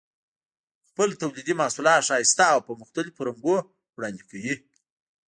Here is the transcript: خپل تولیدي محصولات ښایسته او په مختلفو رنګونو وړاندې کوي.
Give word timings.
خپل 0.87 1.09
تولیدي 1.21 1.53
محصولات 1.61 2.01
ښایسته 2.07 2.45
او 2.53 2.59
په 2.67 2.73
مختلفو 2.81 3.23
رنګونو 3.27 3.61
وړاندې 3.95 4.23
کوي. 4.29 4.55